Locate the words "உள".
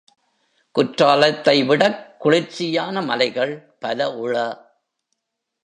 4.11-4.35